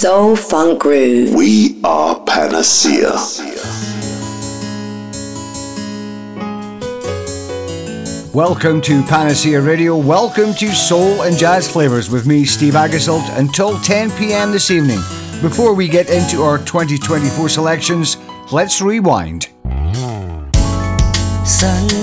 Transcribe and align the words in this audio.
Soul 0.00 0.36
Funk 0.36 0.78
Groove. 0.82 1.34
We 1.34 1.80
are 1.82 2.20
Panacea. 2.20 3.10
Welcome 8.32 8.80
to 8.82 9.02
Panacea 9.02 9.60
Radio. 9.60 9.96
Welcome 9.96 10.54
to 10.54 10.72
Soul 10.72 11.22
and 11.22 11.36
Jazz 11.36 11.68
Flavors 11.68 12.10
with 12.10 12.28
me, 12.28 12.44
Steve 12.44 12.74
Aggasild, 12.74 13.28
until 13.36 13.76
10 13.80 14.12
p.m. 14.12 14.52
this 14.52 14.70
evening. 14.70 15.00
Before 15.42 15.74
we 15.74 15.88
get 15.88 16.10
into 16.10 16.42
our 16.42 16.58
2024 16.58 17.48
selections, 17.48 18.18
let's 18.52 18.80
rewind. 18.80 19.48
Sun 21.44 21.97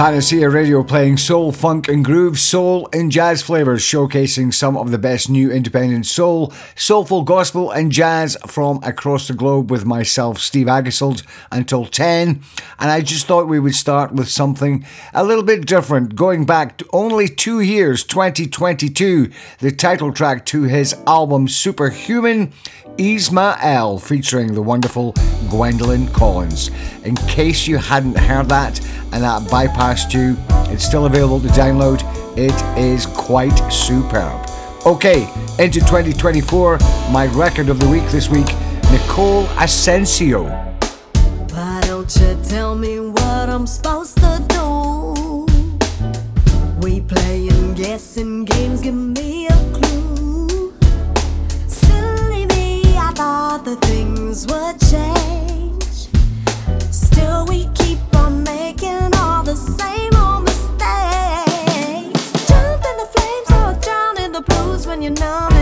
Panacea 0.00 0.48
Radio 0.48 0.82
playing 0.82 1.18
soul, 1.18 1.52
funk, 1.52 1.86
and 1.86 2.02
groove, 2.02 2.38
soul 2.38 2.88
and 2.90 3.12
jazz 3.12 3.42
flavors, 3.42 3.82
showcasing 3.82 4.50
some 4.54 4.74
of 4.74 4.90
the 4.90 4.96
best 4.96 5.28
new 5.28 5.50
independent 5.50 6.06
soul, 6.06 6.54
soulful 6.74 7.22
gospel, 7.22 7.70
and 7.70 7.92
jazz 7.92 8.34
from 8.46 8.82
across 8.82 9.28
the 9.28 9.34
globe 9.34 9.70
with 9.70 9.84
myself, 9.84 10.38
Steve 10.38 10.68
Aggasild, 10.68 11.22
until 11.52 11.84
10. 11.84 12.40
And 12.78 12.90
I 12.90 13.02
just 13.02 13.26
thought 13.26 13.46
we 13.46 13.60
would 13.60 13.74
start 13.74 14.14
with 14.14 14.30
something 14.30 14.86
a 15.12 15.22
little 15.22 15.44
bit 15.44 15.66
different, 15.66 16.16
going 16.16 16.46
back 16.46 16.78
to 16.78 16.88
only 16.94 17.28
two 17.28 17.60
years, 17.60 18.02
2022, 18.02 19.30
the 19.58 19.70
title 19.70 20.14
track 20.14 20.46
to 20.46 20.62
his 20.62 20.94
album 21.06 21.46
Superhuman. 21.46 22.54
Ismael 22.98 23.98
featuring 23.98 24.52
the 24.52 24.60
wonderful 24.60 25.12
Gwendolyn 25.48 26.08
Collins. 26.08 26.70
In 27.04 27.16
case 27.16 27.66
you 27.66 27.78
hadn't 27.78 28.18
heard 28.18 28.48
that 28.50 28.78
and 29.12 29.24
that 29.24 29.42
bypassed 29.50 30.12
you, 30.14 30.36
it's 30.72 30.84
still 30.84 31.06
available 31.06 31.40
to 31.40 31.48
download. 31.48 32.02
It 32.36 32.54
is 32.78 33.06
quite 33.06 33.56
superb. 33.70 34.48
Okay, 34.86 35.22
into 35.58 35.80
2024, 35.80 36.78
my 37.10 37.26
record 37.34 37.68
of 37.68 37.78
the 37.78 37.88
week 37.88 38.04
this 38.10 38.28
week, 38.28 38.46
Nicole 38.90 39.46
Asensio. 39.58 40.44
Why 41.50 41.80
don't 41.82 42.14
you 42.16 42.38
tell 42.44 42.74
me 42.74 42.98
what 42.98 43.48
I'm 43.50 43.66
supposed 43.66 44.16
to 44.18 44.42
do? 44.48 45.46
We 46.80 47.00
playing 47.02 47.74
guessing 47.74 48.44
games, 48.46 48.80
give 48.80 48.94
me 48.94 49.48
a 49.48 49.72
clue. 49.72 50.72
Silly 51.66 52.46
me, 52.46 52.96
I 52.96 53.12
thought 53.14 53.64
things 53.82 54.46
would 54.46 54.80
change. 54.80 56.08
Still, 56.90 57.44
we 57.46 57.68
when 64.90 65.02
you're 65.02 65.12
numb, 65.12 65.59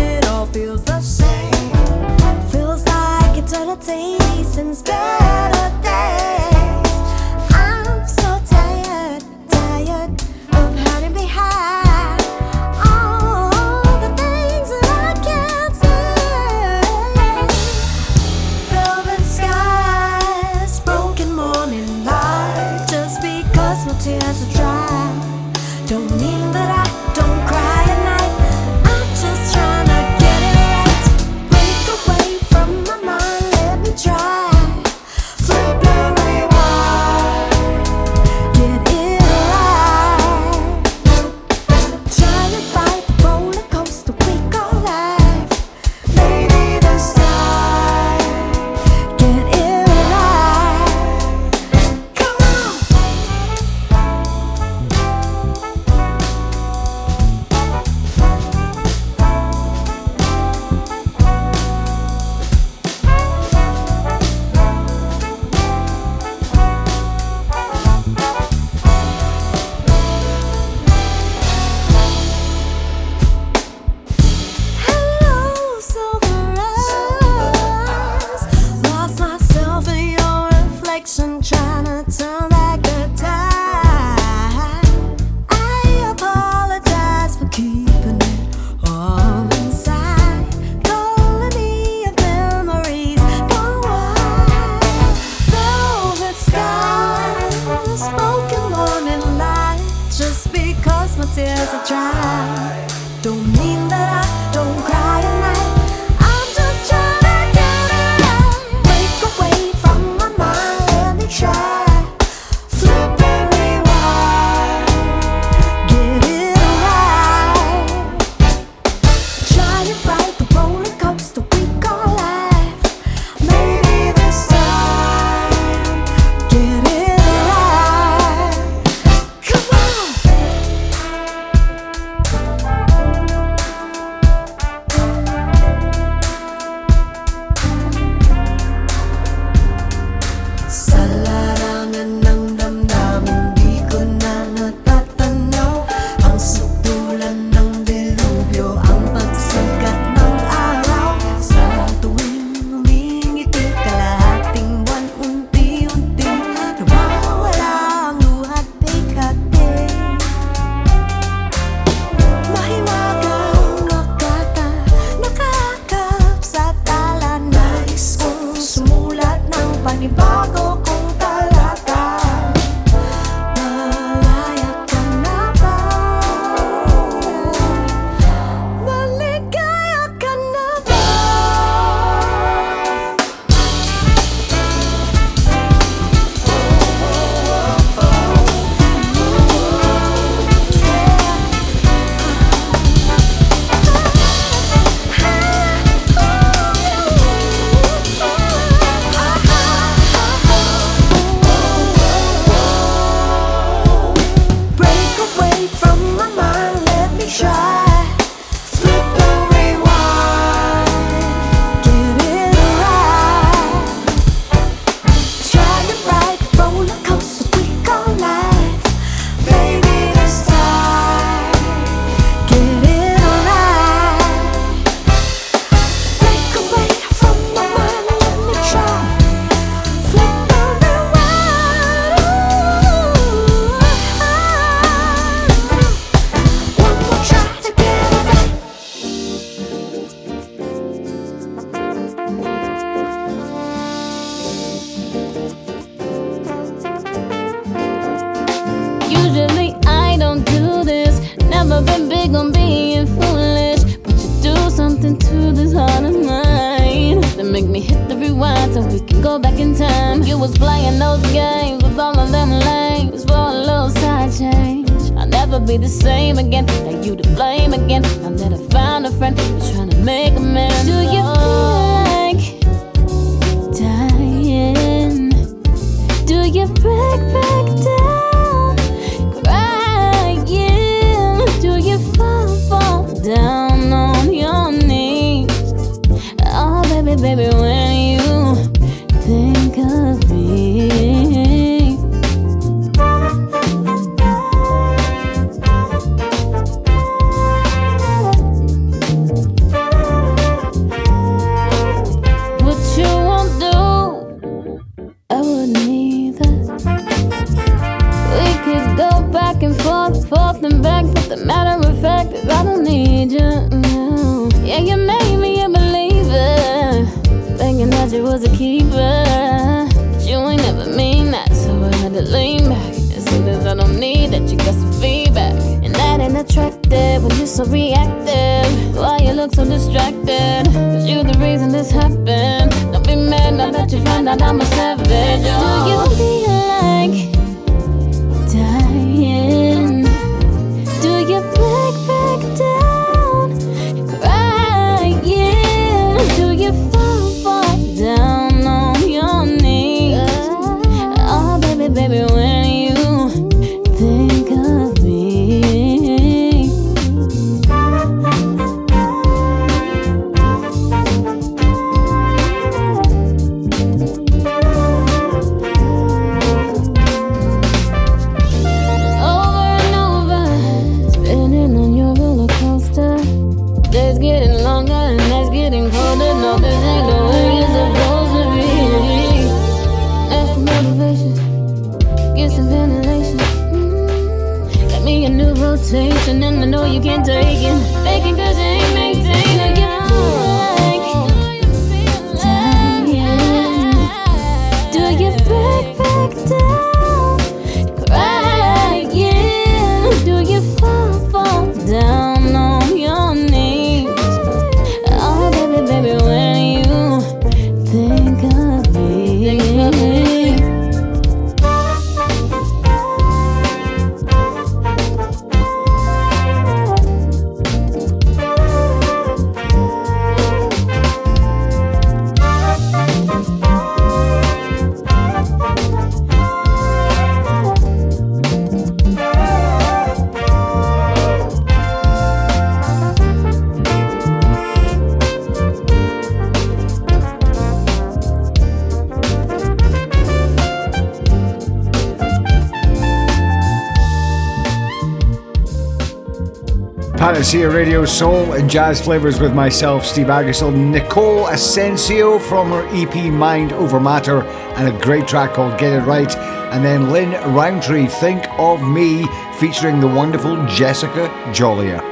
Panacea 447.48 447.70
Radio 447.70 448.04
Soul 448.04 448.52
and 448.52 448.68
Jazz 448.68 449.00
Flavors 449.00 449.40
with 449.40 449.54
myself, 449.54 450.04
Steve 450.04 450.26
Aggasild, 450.26 450.74
Nicole 450.74 451.46
Asensio 451.46 452.38
from 452.38 452.68
her 452.72 452.86
EP 452.88 453.32
Mind 453.32 453.72
Over 453.72 453.98
Matter, 453.98 454.42
and 454.76 454.94
a 454.94 455.00
great 455.00 455.26
track 455.26 455.54
called 455.54 455.80
Get 455.80 455.94
It 455.94 456.04
Right, 456.04 456.36
and 456.74 456.84
then 456.84 457.10
Lin 457.10 457.30
Rountree, 457.54 458.06
Think 458.06 458.44
of 458.58 458.82
Me, 458.82 459.26
featuring 459.58 459.98
the 459.98 460.06
wonderful 460.06 460.62
Jessica 460.66 461.28
Jolia. 461.54 462.07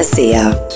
Panacea. 0.00 0.69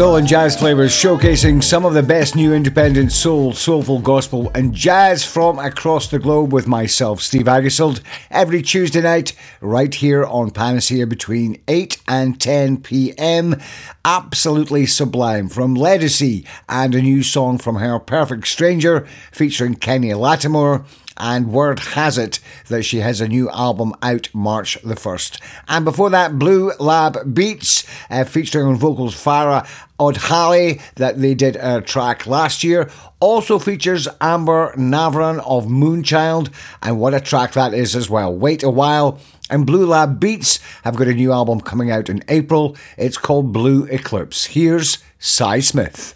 Soul 0.00 0.16
and 0.16 0.26
jazz 0.26 0.58
flavors 0.58 0.92
showcasing 0.92 1.62
some 1.62 1.84
of 1.84 1.92
the 1.92 2.02
best 2.02 2.34
new 2.34 2.54
independent 2.54 3.12
soul, 3.12 3.52
soulful 3.52 3.98
gospel, 3.98 4.50
and 4.54 4.72
jazz 4.72 5.26
from 5.26 5.58
across 5.58 6.08
the 6.08 6.18
globe 6.18 6.54
with 6.54 6.66
myself, 6.66 7.20
Steve 7.20 7.44
Aggasild, 7.44 8.00
every 8.30 8.62
Tuesday 8.62 9.02
night 9.02 9.34
right 9.60 9.94
here 9.94 10.24
on 10.24 10.52
Panacea 10.52 11.06
between 11.06 11.62
8 11.68 12.00
and 12.08 12.40
10 12.40 12.78
pm. 12.78 13.60
Absolutely 14.02 14.86
sublime 14.86 15.50
from 15.50 15.76
Ledisi 15.76 16.46
and 16.66 16.94
a 16.94 17.02
new 17.02 17.22
song 17.22 17.58
from 17.58 17.76
her, 17.76 17.98
Perfect 17.98 18.48
Stranger, 18.48 19.06
featuring 19.32 19.74
Kenny 19.74 20.14
Lattimore 20.14 20.86
and 21.20 21.52
word 21.52 21.78
has 21.78 22.18
it 22.18 22.40
that 22.68 22.82
she 22.82 22.98
has 22.98 23.20
a 23.20 23.28
new 23.28 23.48
album 23.50 23.94
out 24.02 24.28
March 24.32 24.80
the 24.82 24.94
1st. 24.94 25.40
And 25.68 25.84
before 25.84 26.10
that, 26.10 26.38
Blue 26.38 26.72
Lab 26.80 27.34
Beats, 27.34 27.86
uh, 28.08 28.24
featuring 28.24 28.66
on 28.66 28.76
vocals 28.76 29.14
Farah 29.14 29.68
Audhali, 30.00 30.80
that 30.94 31.20
they 31.20 31.34
did 31.34 31.56
a 31.56 31.82
track 31.82 32.26
last 32.26 32.64
year. 32.64 32.90
Also 33.20 33.58
features 33.58 34.08
Amber 34.20 34.72
Navran 34.76 35.38
of 35.40 35.66
Moonchild, 35.66 36.50
and 36.82 36.98
what 36.98 37.12
a 37.12 37.20
track 37.20 37.52
that 37.52 37.74
is 37.74 37.94
as 37.94 38.08
well. 38.08 38.34
Wait 38.34 38.62
a 38.62 38.70
while. 38.70 39.20
And 39.50 39.66
Blue 39.66 39.84
Lab 39.84 40.18
Beats 40.20 40.60
have 40.84 40.96
got 40.96 41.08
a 41.08 41.14
new 41.14 41.32
album 41.32 41.60
coming 41.60 41.90
out 41.90 42.08
in 42.08 42.22
April. 42.28 42.76
It's 42.96 43.18
called 43.18 43.52
Blue 43.52 43.84
Eclipse. 43.84 44.46
Here's 44.46 44.98
Sy 45.18 45.60
Smith. 45.60 46.14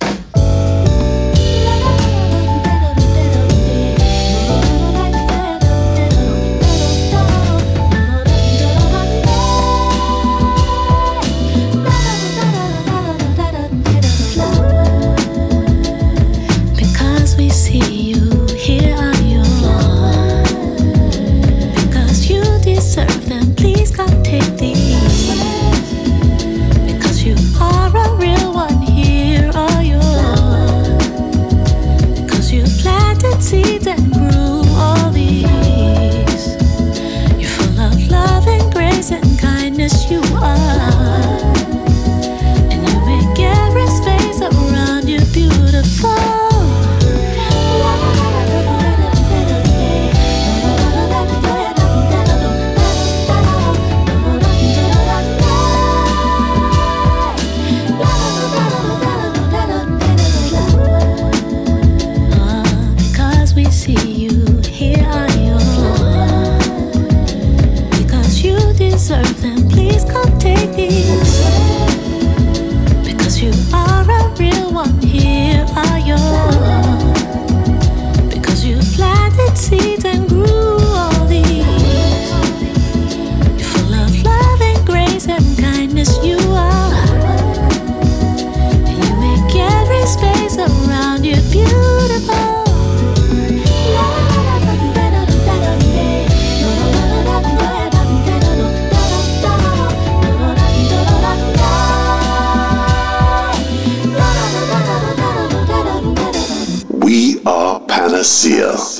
Panacea. 108.14 108.93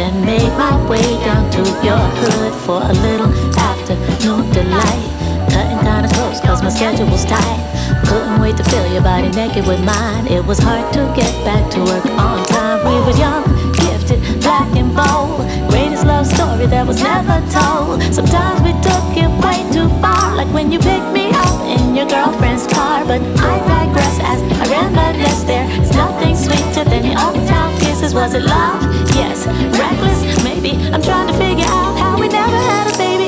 Then 0.00 0.24
make 0.24 0.52
my 0.56 0.74
way 0.88 1.08
down 1.28 1.44
to 1.50 1.62
your 1.84 2.00
hood 2.20 2.54
for 2.64 2.80
a 2.80 2.94
little 3.04 3.30
afternoon 3.68 4.48
delight. 4.50 5.08
Cutting 5.52 5.80
kinda 5.88 6.08
close 6.16 6.40
cause 6.40 6.62
my 6.62 6.70
schedule 6.70 7.08
was 7.14 7.24
tight. 7.26 7.60
Couldn't 8.08 8.40
wait 8.40 8.56
to 8.56 8.64
feel 8.64 8.86
your 8.94 9.02
body 9.02 9.28
naked 9.40 9.66
with 9.66 9.82
mine. 9.84 10.24
It 10.26 10.42
was 10.50 10.58
hard 10.58 10.86
to 10.94 11.02
get 11.20 11.32
back 11.44 11.64
to 11.74 11.80
work 11.90 12.06
on 12.26 12.38
time. 12.46 12.78
We 12.88 12.96
were 13.04 13.16
young, 13.26 13.44
gifted, 13.82 14.20
black 14.40 14.70
and 14.80 14.90
bold. 14.96 15.44
Greatest 15.68 16.06
love 16.06 16.26
story 16.26 16.66
that 16.74 16.86
was 16.86 17.02
never 17.02 17.36
told. 17.58 18.00
Sometimes 18.18 18.58
we 18.66 18.72
took 18.88 19.08
it 19.24 19.30
way 19.44 19.58
too 19.76 19.88
far, 20.00 20.34
like 20.34 20.50
when 20.56 20.72
you 20.72 20.78
picked 20.78 21.12
me 21.18 21.26
up 21.44 21.56
in 21.76 21.94
your 21.94 22.08
girlfriend's 22.14 22.66
car. 22.66 23.04
But 23.04 23.20
I 23.50 23.52
digress 23.74 24.16
as 24.32 24.40
I 24.62 24.64
reminisce. 24.76 25.42
There 25.50 25.68
is 25.82 25.90
nothing 25.92 26.34
sweeter 26.44 26.84
than 26.88 27.04
your 27.04 27.18
Was 28.00 28.32
it 28.34 28.42
love? 28.42 28.82
Yes. 29.14 29.46
Reckless? 29.78 30.42
Maybe. 30.42 30.70
I'm 30.90 31.02
trying 31.02 31.28
to 31.28 31.34
figure 31.34 31.66
out 31.66 31.98
how 31.98 32.18
we 32.18 32.28
never 32.28 32.56
had 32.56 32.92
a 32.92 32.96
baby 32.96 33.19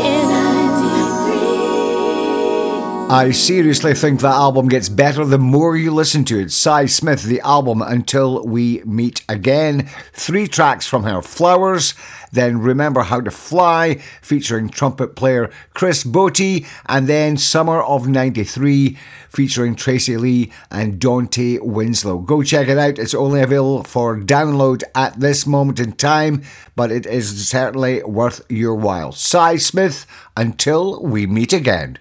I 3.13 3.31
seriously 3.31 3.93
think 3.93 4.21
that 4.21 4.33
album 4.33 4.69
gets 4.69 4.89
better 4.89 5.27
the 5.27 5.37
more 5.37 5.77
you 5.77 5.93
listen 5.93 6.25
to 6.25 6.41
it. 6.41 6.51
Sy 6.51 6.87
Smith, 6.87 7.25
the 7.25 7.43
album 7.43 7.83
Until 7.83 8.43
We 8.43 8.81
Meet 8.87 9.23
Again. 9.29 9.91
Three 10.15 10.49
tracks 10.49 10.87
from 10.87 11.03
her 11.03 11.21
Flowers, 11.21 11.93
then 12.33 12.63
Remember 12.63 13.03
How 13.03 13.21
to 13.21 13.31
Fly, 13.31 13.97
featuring 14.23 14.71
trumpet 14.71 15.15
player 15.15 15.51
Chris 15.75 16.05
Botti, 16.05 16.67
and 16.87 17.07
then 17.07 17.37
Summer 17.37 17.83
of 17.83 18.09
93, 18.09 18.97
featuring 19.29 19.75
Tracey 19.75 20.17
Lee 20.17 20.51
and 20.71 20.99
Dontae 20.99 21.61
Winslow. 21.61 22.17
Go 22.17 22.43
check 22.43 22.69
it 22.69 22.79
out. 22.79 22.99
It's 22.99 23.13
only 23.13 23.43
available 23.43 23.85
for 23.85 24.19
download 24.19 24.85
at 24.95 25.21
this 25.21 25.47
moment 25.47 25.81
in 25.81 25.93
time, 25.93 26.45
but 26.75 26.91
it 26.91 27.05
is 27.05 27.47
certainly 27.47 28.03
worth 28.05 28.41
your 28.49 28.75
while. 28.75 29.13
Sy 29.13 29.57
Smith, 29.57 30.07
Until 30.35 31.03
We 31.03 31.27
Meet 31.27 31.53
Again. 31.53 31.99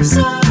sorry. 0.06 0.45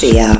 Garcia. 0.00 0.37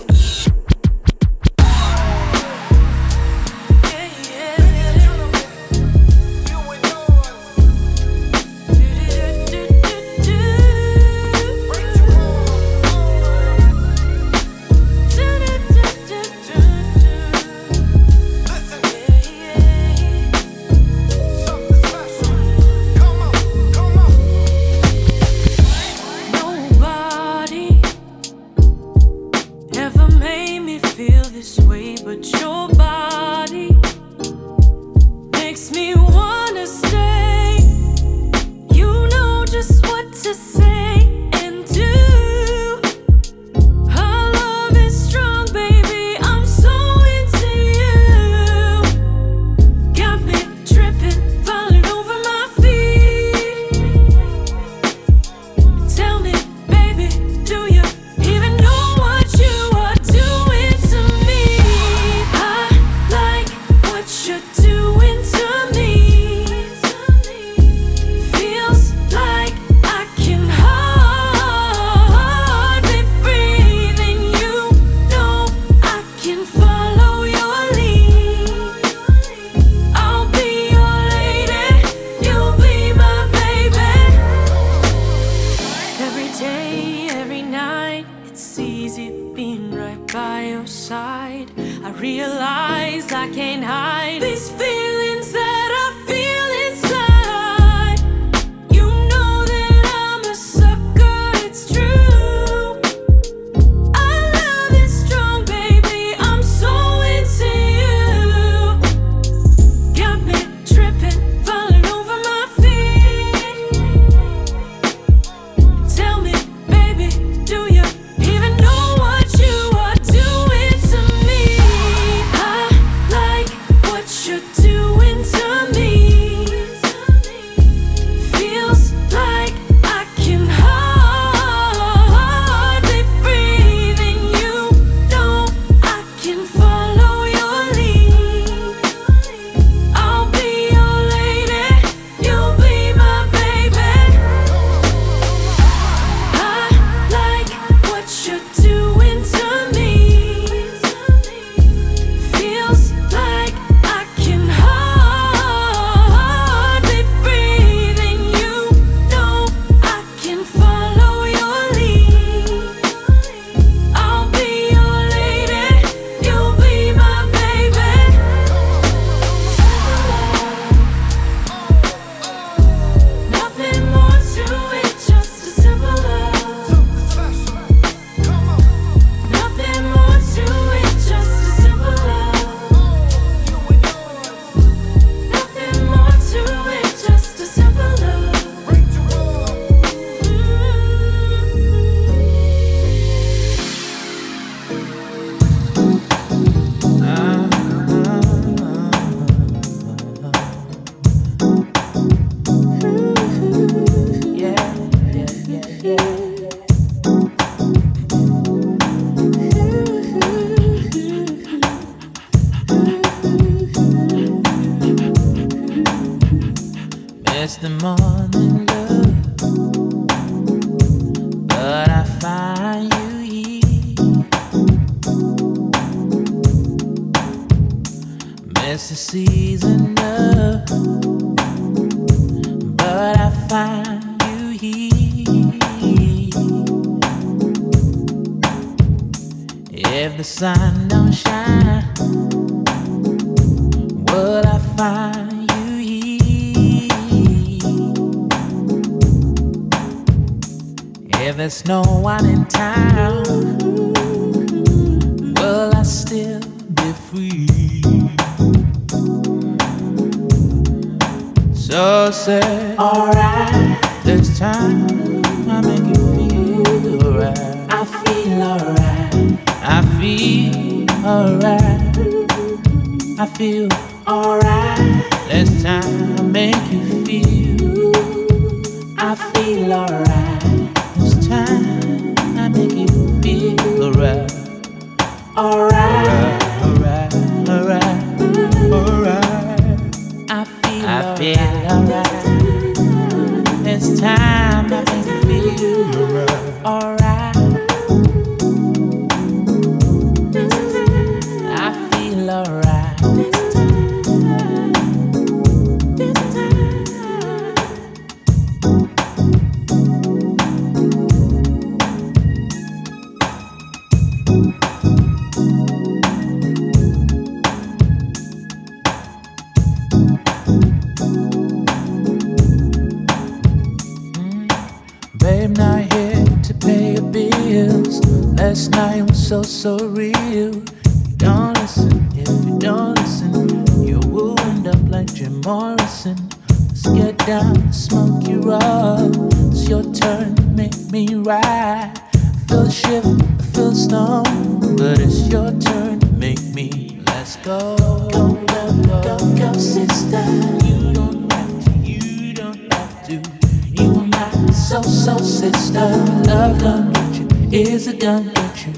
soul 355.09 355.19
sister. 355.25 355.89
Love 356.27 356.59
don't 356.59 356.93
get 356.93 357.15
you, 357.19 357.29
is 357.51 357.87
it 357.87 358.01
done 358.01 358.31
get 358.35 358.67
you? 358.67 358.73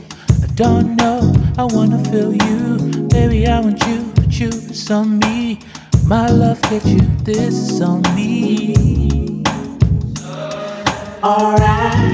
I 0.45 0.47
don't 0.55 0.97
know, 0.97 1.33
I 1.59 1.65
wanna 1.65 1.99
feel 2.11 2.33
you. 2.33 3.07
Baby, 3.09 3.47
I 3.47 3.61
want 3.61 3.85
you, 3.87 4.13
but 4.15 4.39
you, 4.39 4.49
it's 4.49 4.91
on 4.91 5.19
me. 5.19 5.59
My 6.05 6.29
love 6.29 6.61
get 6.63 6.85
you, 6.85 7.01
this 7.25 7.55
is 7.55 7.81
on 7.81 8.03
me. 8.15 9.43
Alright. 11.23 12.10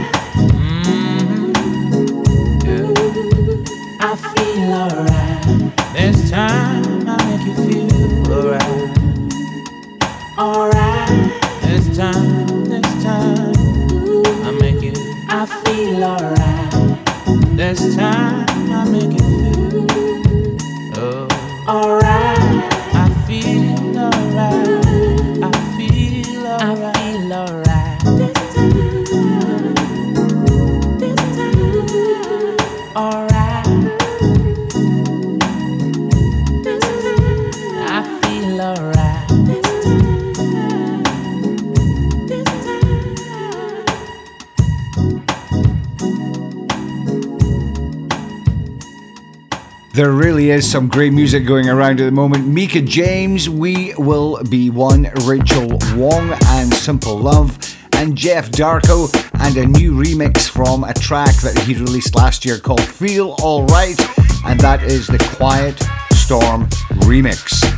is 50.57 50.71
some 50.71 50.89
great 50.89 51.13
music 51.13 51.45
going 51.47 51.69
around 51.69 52.01
at 52.01 52.05
the 52.05 52.11
moment. 52.11 52.49
Meekah 52.49 52.81
James, 52.81 53.47
We 53.51 53.93
Will 53.99 54.43
Be 54.45 54.71
One, 54.71 55.11
Rachel 55.25 55.69
Wong, 55.95 56.35
and 56.47 56.73
Simple 56.73 57.19
Love, 57.19 57.59
and 57.93 58.17
Jeff 58.17 58.51
Darko, 58.51 59.13
and 59.45 59.55
a 59.59 59.67
new 59.67 59.93
remix 59.93 60.49
from 60.49 60.85
a 60.85 60.95
track 60.95 61.35
that 61.43 61.59
he 61.59 61.75
released 61.75 62.15
last 62.15 62.47
year 62.47 62.59
called 62.59 62.81
Feel 62.81 63.37
Alright, 63.43 64.01
and 64.47 64.59
that 64.61 64.83
is 64.83 65.07
the 65.07 65.19
Quiet 65.37 65.79
Storm 66.15 66.67
remix. 67.05 67.76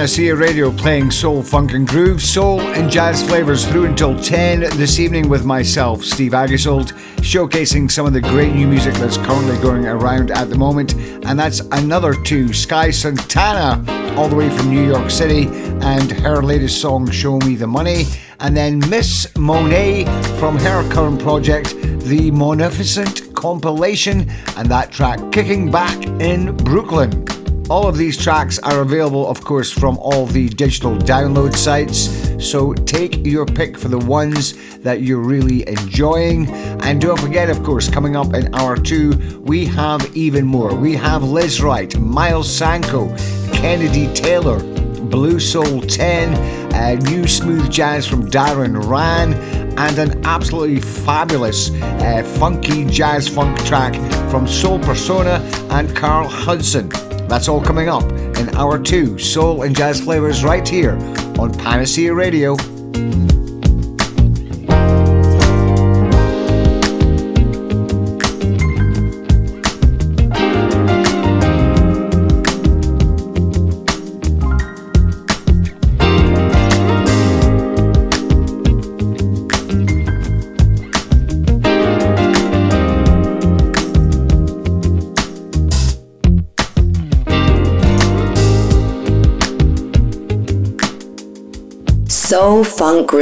Panacea 0.00 0.34
Radio 0.34 0.72
playing 0.72 1.10
soul, 1.10 1.42
funk, 1.42 1.74
and 1.74 1.86
groove, 1.86 2.22
soul, 2.22 2.58
and 2.58 2.90
jazz 2.90 3.22
flavors 3.22 3.66
through 3.66 3.84
until 3.84 4.18
10 4.18 4.60
this 4.78 4.98
evening 4.98 5.28
with 5.28 5.44
myself, 5.44 6.02
Steve 6.02 6.32
Aggasild, 6.32 6.92
showcasing 7.16 7.90
some 7.90 8.06
of 8.06 8.14
the 8.14 8.20
great 8.22 8.54
new 8.54 8.66
music 8.66 8.94
that's 8.94 9.18
currently 9.18 9.58
going 9.58 9.86
around 9.86 10.30
at 10.30 10.48
the 10.48 10.56
moment. 10.56 10.94
And 11.26 11.38
that's 11.38 11.60
another 11.72 12.14
two 12.14 12.54
Sky 12.54 12.90
Santana, 12.90 13.84
all 14.16 14.26
the 14.26 14.36
way 14.36 14.48
from 14.48 14.70
New 14.70 14.86
York 14.86 15.10
City, 15.10 15.48
and 15.82 16.10
her 16.10 16.42
latest 16.42 16.80
song, 16.80 17.10
Show 17.10 17.36
Me 17.40 17.54
the 17.54 17.66
Money. 17.66 18.04
And 18.40 18.56
then 18.56 18.78
Miss 18.88 19.30
Monet 19.36 20.06
from 20.38 20.56
her 20.56 20.90
current 20.90 21.20
project, 21.20 21.74
The 21.74 22.30
Monificent 22.30 23.34
Compilation, 23.34 24.30
and 24.56 24.66
that 24.70 24.92
track, 24.92 25.20
Kicking 25.30 25.70
Back 25.70 26.02
in 26.22 26.56
Brooklyn. 26.56 27.19
All 27.70 27.86
of 27.86 27.96
these 27.96 28.16
tracks 28.16 28.58
are 28.58 28.80
available, 28.80 29.28
of 29.28 29.44
course, 29.44 29.70
from 29.70 29.96
all 29.98 30.26
the 30.26 30.48
digital 30.48 30.96
download 30.96 31.54
sites. 31.54 32.10
So 32.44 32.72
take 32.74 33.24
your 33.24 33.46
pick 33.46 33.78
for 33.78 33.86
the 33.86 33.96
ones 33.96 34.54
that 34.78 35.02
you're 35.02 35.20
really 35.20 35.68
enjoying. 35.68 36.50
And 36.82 37.00
don't 37.00 37.20
forget, 37.20 37.48
of 37.48 37.62
course, 37.62 37.88
coming 37.88 38.16
up 38.16 38.34
in 38.34 38.52
hour 38.56 38.76
two, 38.76 39.40
we 39.42 39.66
have 39.66 40.16
even 40.16 40.46
more. 40.46 40.74
We 40.74 40.96
have 40.96 41.22
Lizz 41.22 41.62
Wright, 41.62 41.96
Myles 41.96 42.52
Sanko, 42.52 43.16
Kennedy 43.52 44.12
Taylor, 44.14 44.58
Blue 45.04 45.38
Soul 45.38 45.80
10, 45.80 46.74
uh, 46.74 46.94
new 47.08 47.28
smooth 47.28 47.70
jazz 47.70 48.04
from 48.04 48.28
Darren 48.28 48.82
Rahn, 48.84 49.34
and 49.78 49.96
an 49.96 50.26
absolutely 50.26 50.80
fabulous 50.80 51.70
uh, 51.70 52.24
funky 52.40 52.84
jazz 52.86 53.28
funk 53.28 53.64
track 53.64 53.94
from 54.28 54.48
Soul 54.48 54.80
Persona 54.80 55.34
and 55.70 55.94
Carl 55.94 56.26
Hudson. 56.26 56.90
That's 57.30 57.46
all 57.46 57.62
coming 57.62 57.88
up 57.88 58.02
in 58.38 58.48
hour 58.56 58.76
two, 58.76 59.16
soul 59.16 59.62
and 59.62 59.76
jazz 59.76 60.00
flavors 60.00 60.42
right 60.42 60.68
here 60.68 60.96
on 61.38 61.54
Panacea 61.54 62.12
Radio. 62.12 62.56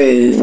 is 0.08 0.37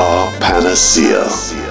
are 0.00 0.32
panacea. 0.40 1.69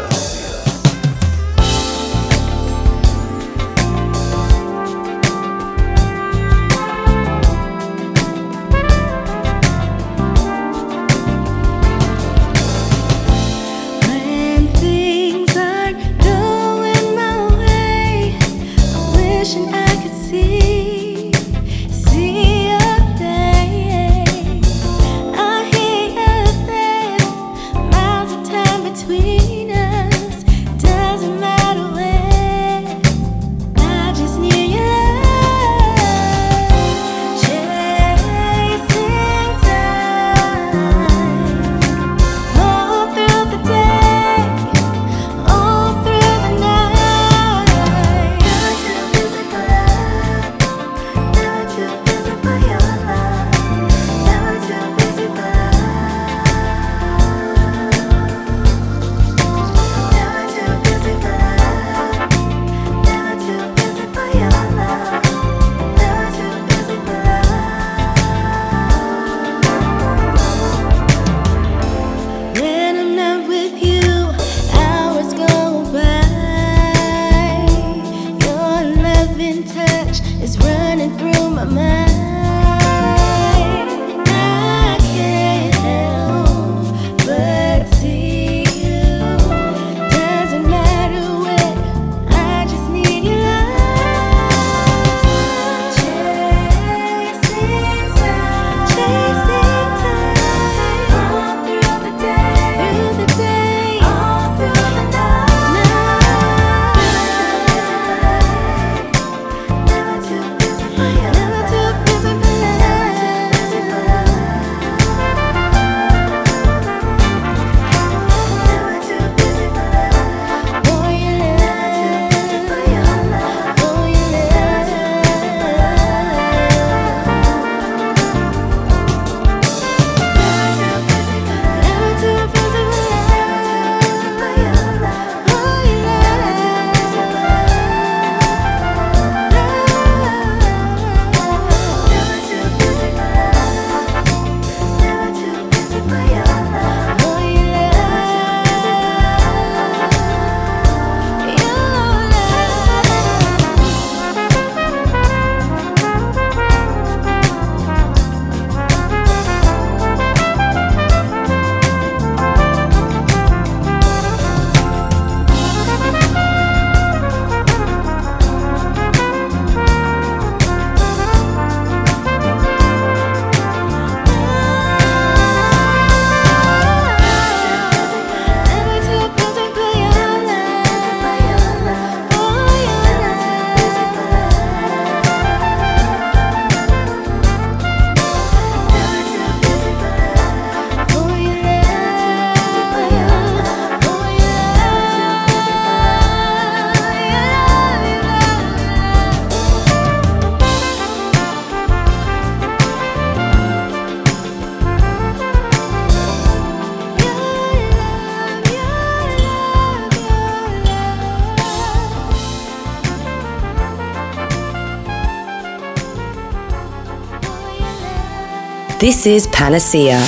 This 219.00 219.26
is 219.26 219.48
Panacea. 219.48 220.20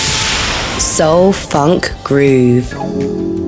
Soul 0.79 1.33
Funk 1.33 1.91
Groove. 2.05 3.40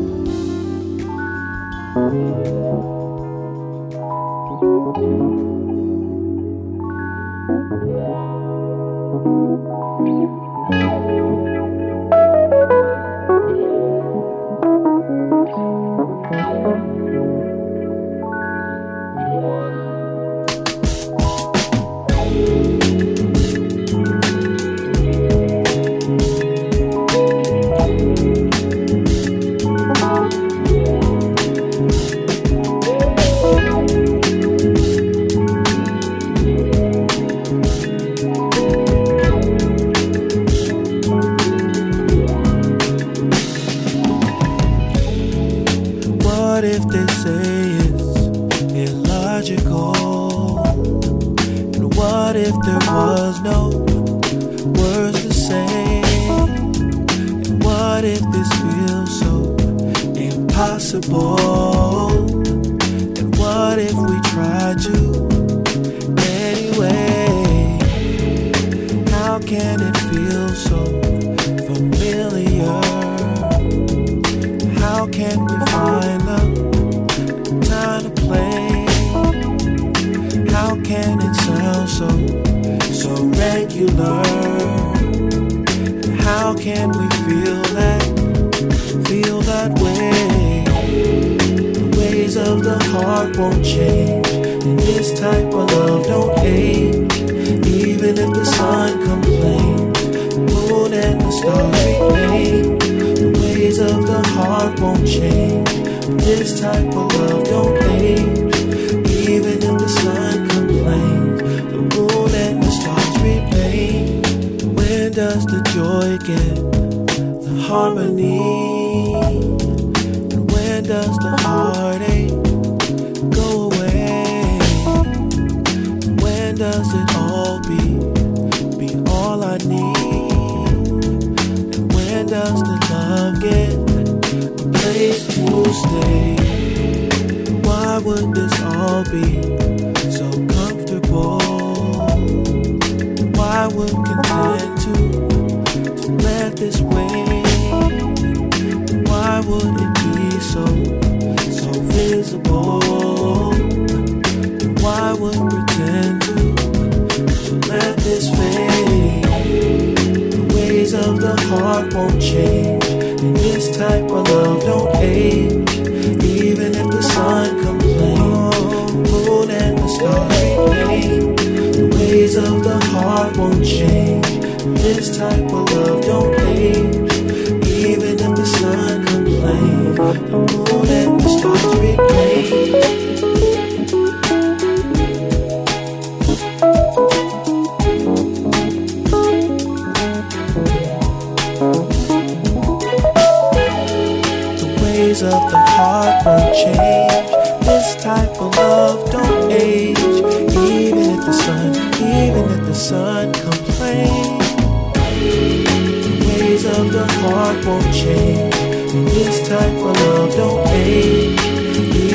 type 209.53 209.85
of 209.85 209.95
love 210.01 210.35
don't 210.35 210.67
fade, 210.67 211.39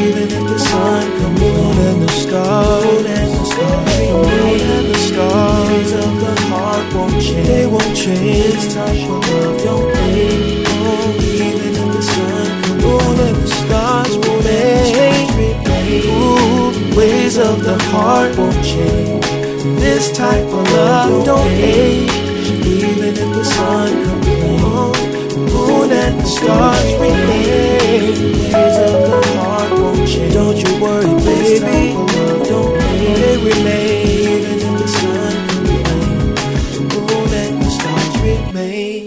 Even 0.03 0.27
if 0.39 0.45
the 0.53 0.59
sun 0.59 1.05
come 1.19 1.35
moon 1.35 1.77
and 1.89 2.03
the 2.03 2.13
stars 2.23 3.05
and 3.17 3.31
the 3.39 3.45
stars 3.53 4.09
Moon 4.11 4.61
and 4.77 4.87
the 4.93 4.99
stars 5.09 5.91
of 6.05 6.13
the 6.25 6.35
heart 6.51 6.87
won't 6.95 7.23
change. 7.23 7.47
They 7.47 7.67
won't 7.67 7.95
change. 7.95 8.55
This 8.55 8.75
type 8.75 9.11
of 9.15 9.21
love 9.31 9.57
don't 9.67 9.97
age 10.09 10.67
Even 11.47 11.73
if 11.83 11.89
the 11.97 12.03
sun 12.13 12.47
come 12.63 12.79
moon 12.85 13.17
and 13.27 13.37
the 13.45 13.51
stars 13.61 14.13
won't 14.23 14.45
change. 14.95 15.31
Ooh, 16.11 16.97
ways 16.99 17.39
of 17.39 17.63
the 17.63 17.79
heart 17.93 18.37
won't 18.37 18.65
change. 18.65 19.25
This 19.85 20.11
type 20.11 20.49
of 20.59 20.65
love 20.73 21.25
don't 21.25 21.51
fade, 21.61 22.11
Even 22.67 23.15
if 23.25 23.31
the 23.39 23.45
sun 23.45 24.08
stars 26.29 26.93
remain. 26.95 28.15
Tears 28.51 28.77
of 28.77 28.93
the 29.11 29.39
heart 29.39 29.73
won't 29.81 30.09
change. 30.09 30.35
Don't 30.35 30.57
you 30.57 30.83
worry, 30.83 31.13
baby. 31.25 31.95
Don't 32.49 32.79
they 32.79 33.37
remain? 33.39 33.88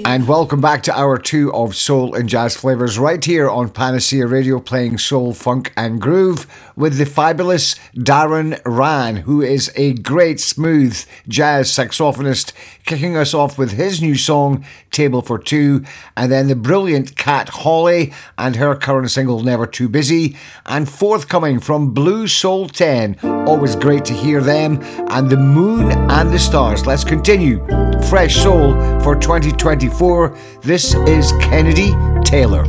And 0.05 0.27
welcome 0.27 0.61
back 0.61 0.83
to 0.83 0.97
hour 0.97 1.17
two 1.17 1.53
of 1.53 1.75
Soul 1.75 2.15
and 2.15 2.27
Jazz 2.27 2.55
Flavors, 2.55 2.97
right 2.97 3.23
here 3.23 3.49
on 3.49 3.69
Panacea 3.69 4.25
Radio, 4.25 4.59
playing 4.59 4.97
soul, 4.97 5.33
funk, 5.33 5.71
and 5.77 6.01
groove 6.01 6.47
with 6.75 6.97
the 6.97 7.05
fabulous 7.05 7.75
Darren 7.95 8.59
Rahn, 8.65 9.17
who 9.17 9.41
is 9.41 9.71
a 9.75 9.93
great, 9.93 10.39
smooth 10.39 11.05
jazz 11.27 11.69
saxophonist, 11.69 12.53
kicking 12.85 13.15
us 13.15 13.33
off 13.33 13.57
with 13.57 13.73
his 13.73 14.01
new 14.01 14.15
song, 14.15 14.65
Table 14.89 15.21
for 15.21 15.37
Two, 15.37 15.85
and 16.17 16.31
then 16.31 16.47
the 16.47 16.55
brilliant 16.55 17.15
Kat 17.15 17.49
Hawley 17.49 18.13
and 18.37 18.55
her 18.55 18.75
current 18.75 19.11
single, 19.11 19.43
Never 19.43 19.67
Too 19.67 19.87
Busy, 19.87 20.35
and 20.65 20.89
forthcoming 20.89 21.59
from 21.59 21.93
Blue 21.93 22.27
Soul 22.27 22.67
10. 22.67 23.19
Always 23.47 23.75
great 23.75 24.05
to 24.05 24.13
hear 24.13 24.41
them, 24.41 24.79
and 25.09 25.29
The 25.29 25.37
Moon 25.37 25.91
and 25.91 26.31
the 26.31 26.39
Stars. 26.39 26.85
Let's 26.85 27.03
continue. 27.03 27.65
Fresh 28.09 28.35
Soul 28.37 28.73
for 29.01 29.15
2020. 29.15 29.90
For 29.97 30.35
This 30.61 30.93
is 30.93 31.31
Kennedy 31.41 31.91
Taylor. 32.23 32.65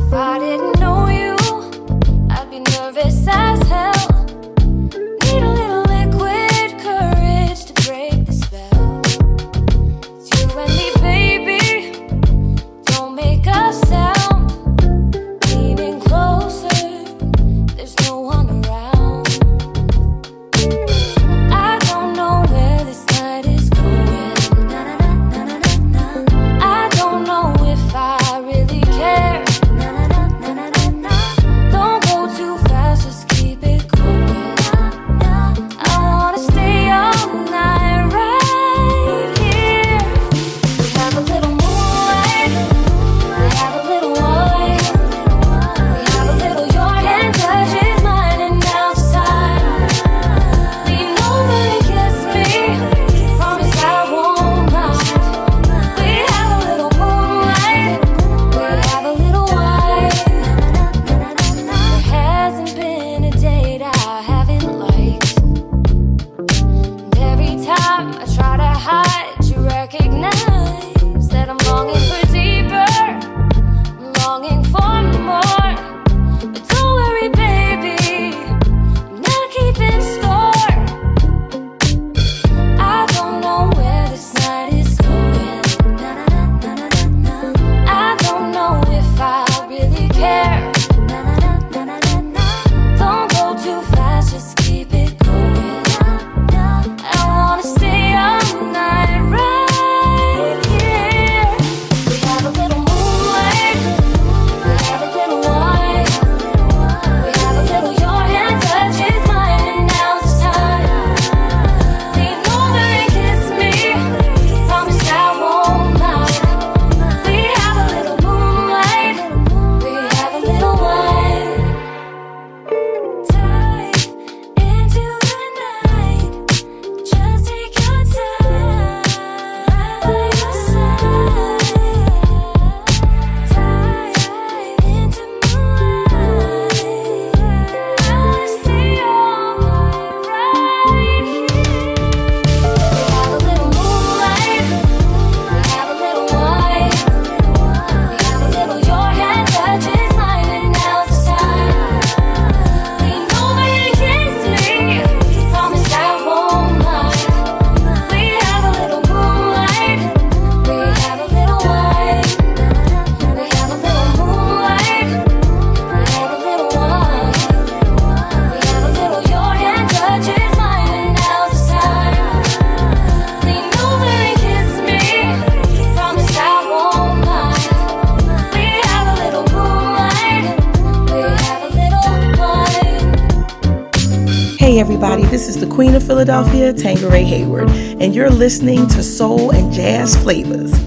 Philadelphia, 186.23 186.71
Tangeray 186.71 187.25
Hayward, 187.25 187.69
and 187.69 188.15
you're 188.15 188.29
listening 188.29 188.87
to 188.87 189.03
Soul 189.03 189.51
and 189.51 189.73
Jazz 189.73 190.15
Flavors. 190.15 190.82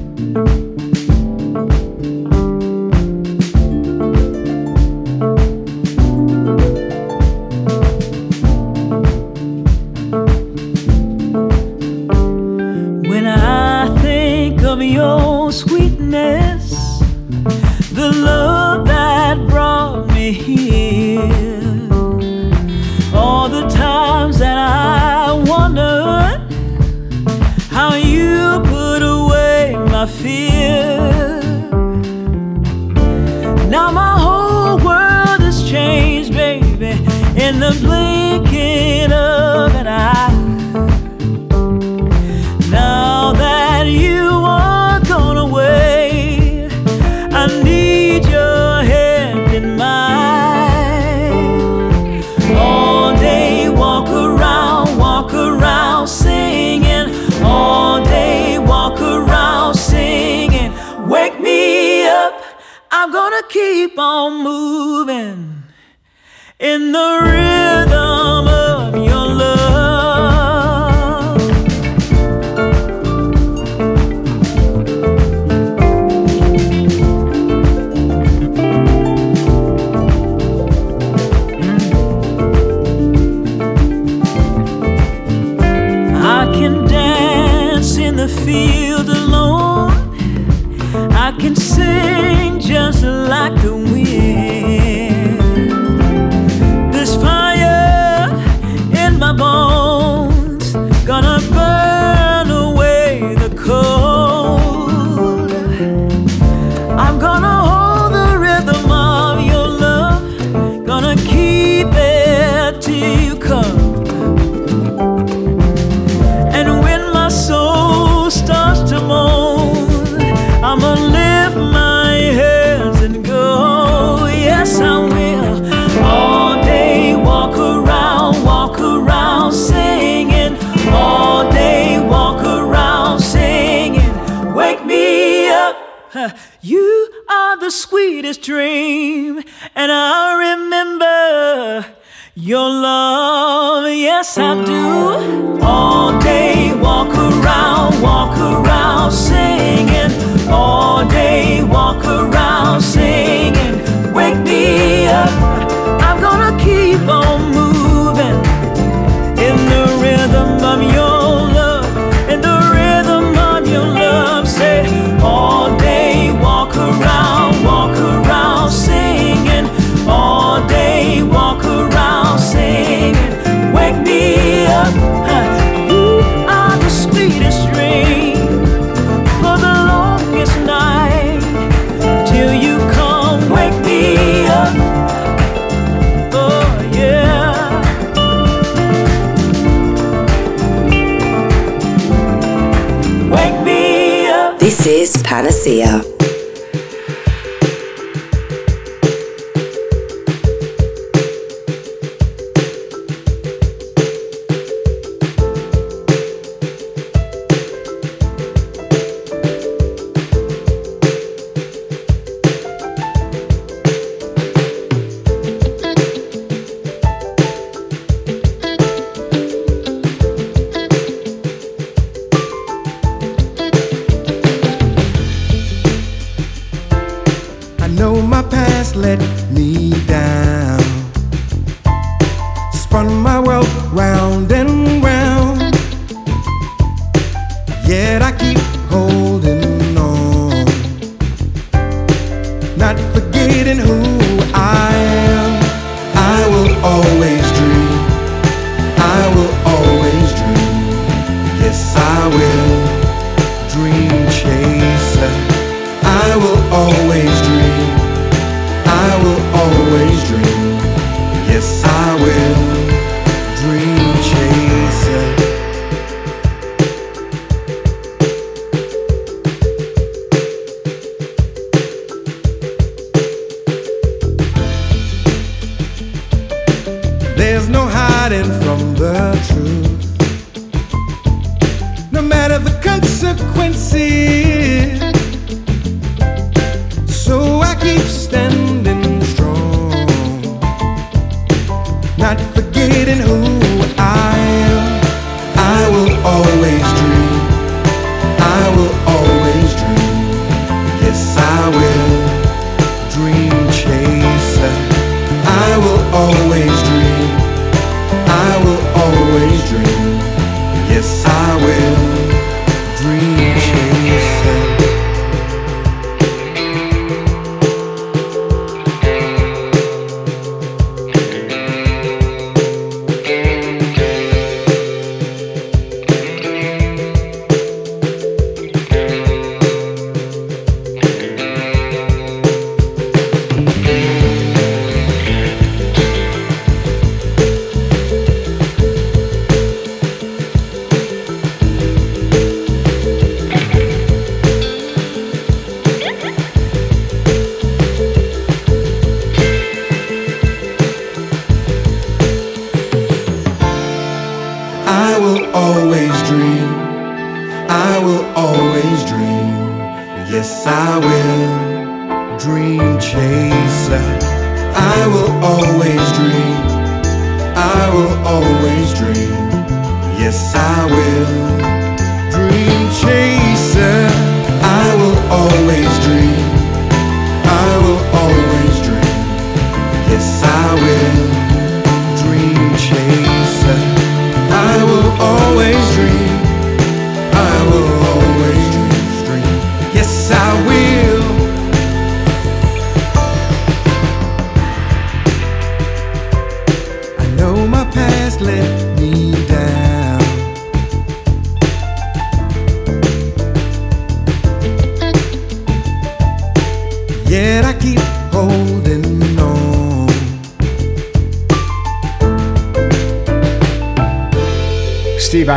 Garcia. 195.67 196.06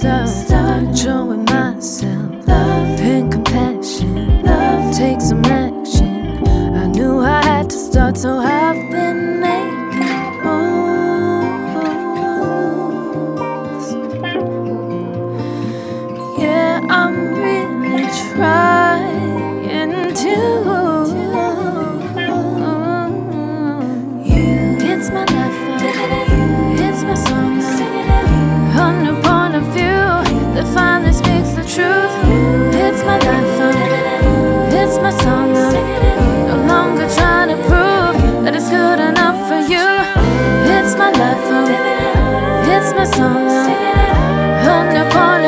so 0.00 0.47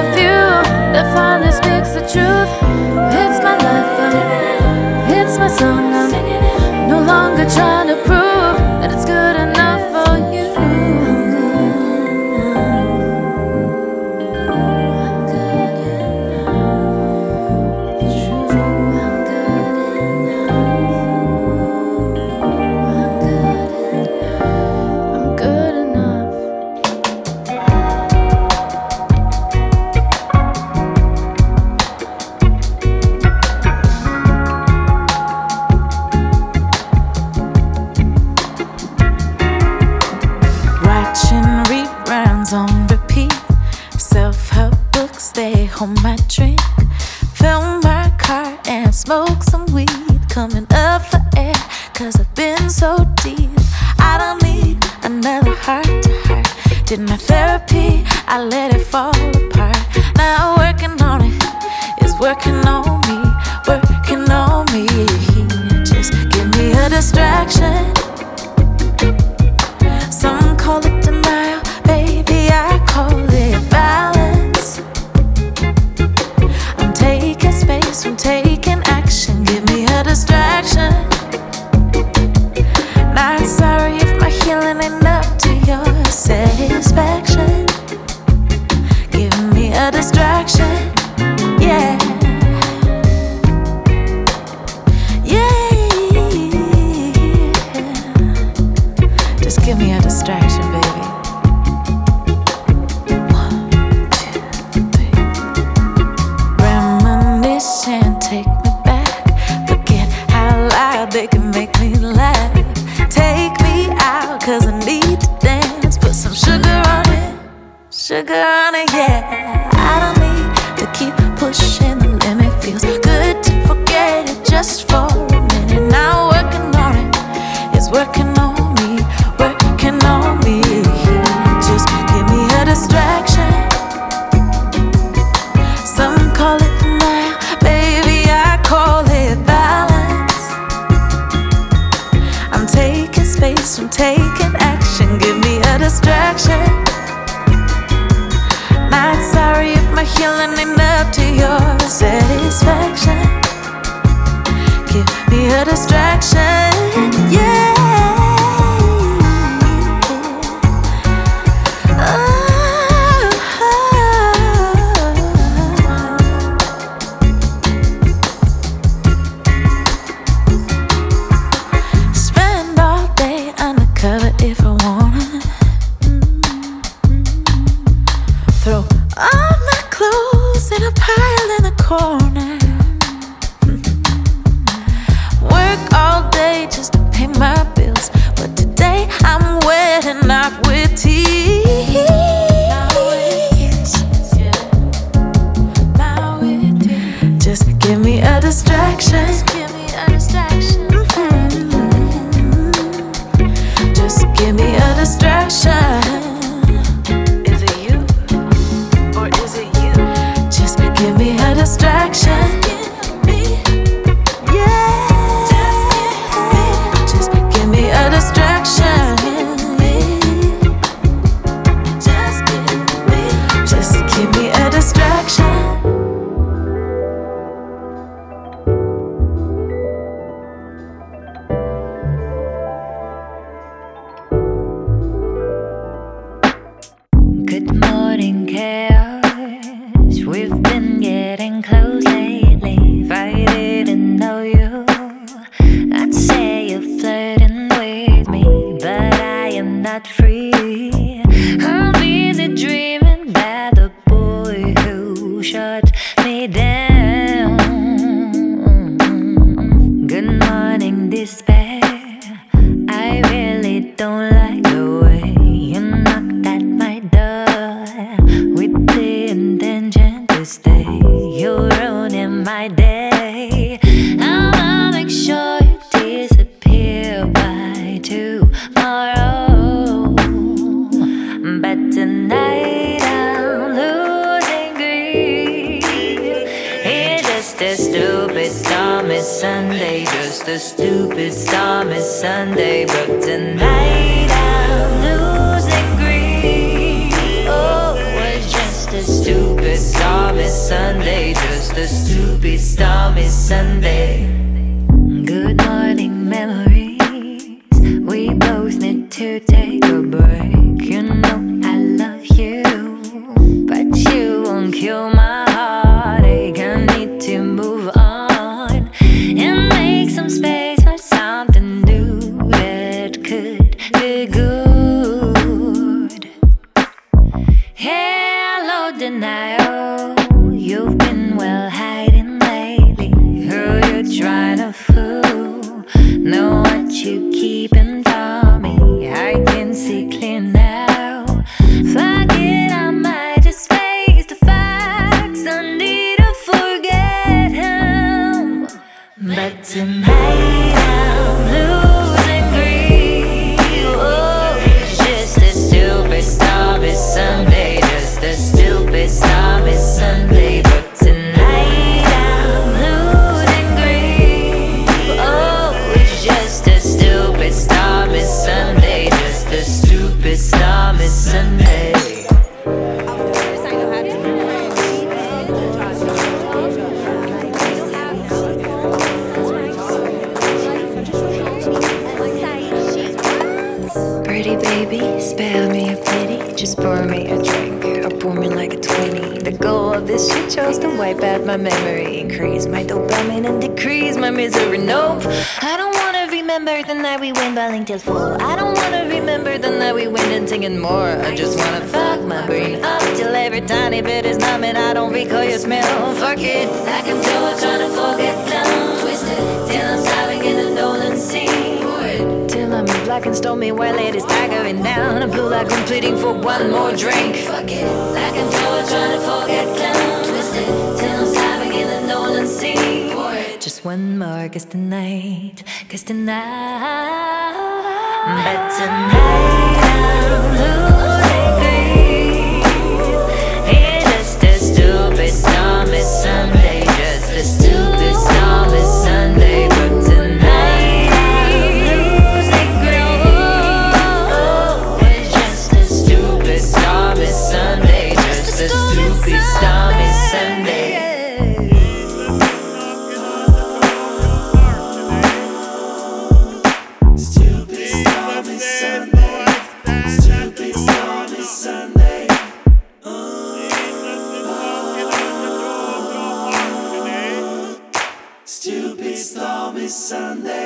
a 0.01 0.63
that 0.95 1.07
finally 1.15 1.53
speaks 1.53 1.91
the 1.93 2.01
truth. 2.01 2.51
hits 3.13 3.39
my 3.43 3.57
life, 3.67 3.91
it's 5.19 5.39
my 5.39 5.49
song. 5.49 5.93
I'm 5.93 6.89
no 6.89 6.99
longer 7.01 7.49
trying 7.49 7.89
to 7.89 7.97
prove. 8.05 8.30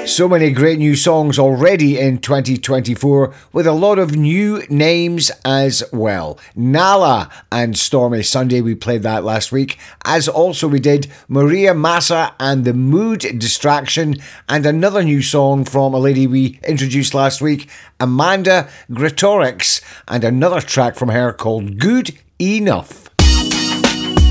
So 0.07 0.29
many 0.29 0.51
great 0.51 0.79
new 0.79 0.97
songs 0.97 1.39
already 1.39 1.99
in 1.99 2.19
2024 2.19 3.35
with 3.53 3.67
a 3.67 3.73
lot 3.73 3.99
of 3.99 4.17
new 4.17 4.63
names 4.69 5.31
as 5.45 5.83
well. 5.93 6.39
Nalla 6.57 7.31
and 7.51 7.77
Stormy 7.77 8.23
Sunday, 8.23 8.61
we 8.61 8.75
played 8.75 9.03
that 9.03 9.25
last 9.25 9.51
week, 9.51 9.79
as 10.05 10.29
also 10.29 10.69
we 10.69 10.81
did 10.81 11.09
Moorea 11.29 11.75
Masa 11.75 12.35
and 12.39 12.65
the 12.65 12.75
Mood 12.75 13.21
Distraction, 13.39 14.17
and 14.49 14.67
another 14.67 15.03
new 15.03 15.23
song 15.23 15.65
from 15.65 15.95
a 15.95 15.99
lady 15.99 16.27
we 16.27 16.61
introduced 16.67 17.15
last 17.15 17.41
week, 17.41 17.71
Amanda 17.99 18.69
Greatorex, 18.91 19.83
and 20.07 20.23
another 20.23 20.61
track 20.61 20.97
from 20.97 21.09
her 21.09 21.33
called 21.33 21.79
Good 21.79 22.11
Enough. 22.39 23.04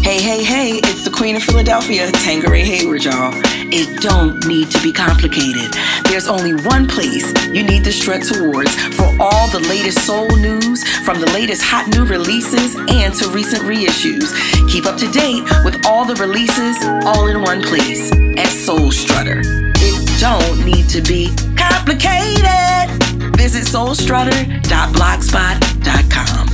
Hey, 0.03 0.19
hey, 0.21 0.43
hey, 0.43 0.71
it's 0.83 1.05
the 1.05 1.09
Queen 1.09 1.37
of 1.37 1.43
Philadelphia, 1.43 2.11
Tangeray 2.11 2.65
Hayward, 2.65 3.05
y'all. 3.05 3.31
It 3.71 4.01
don't 4.01 4.45
need 4.45 4.69
to 4.71 4.81
be 4.83 4.91
complicated. 4.91 5.73
There's 6.03 6.27
only 6.27 6.51
one 6.65 6.89
place 6.89 7.31
you 7.47 7.63
need 7.63 7.85
to 7.85 7.93
strut 7.93 8.21
towards 8.21 8.75
for 8.97 9.05
all 9.17 9.47
the 9.49 9.61
latest 9.69 10.05
soul 10.05 10.27
news, 10.35 10.83
from 11.05 11.21
the 11.21 11.31
latest 11.31 11.61
hot 11.63 11.87
new 11.87 12.03
releases 12.03 12.75
and 12.75 13.13
to 13.13 13.29
recent 13.29 13.63
reissues. 13.63 14.33
Keep 14.69 14.87
up 14.87 14.97
to 14.97 15.09
date 15.11 15.41
with 15.63 15.85
all 15.85 16.03
the 16.03 16.15
releases 16.15 16.75
all 17.05 17.27
in 17.27 17.41
one 17.41 17.61
place 17.61 18.11
at 18.37 18.47
Soul 18.47 18.91
Strutter. 18.91 19.39
It 19.45 20.19
don't 20.19 20.65
need 20.65 20.89
to 20.89 21.01
be 21.01 21.33
complicated. 21.55 22.89
Visit 23.37 23.63
soulstrutter.blogspot.com. 23.63 26.52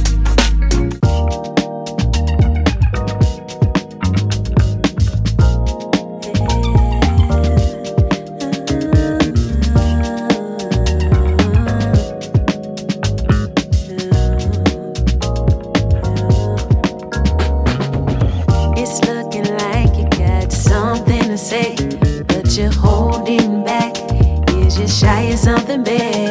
trying 25.09 25.35
something 25.37 25.83
big. 25.83 26.28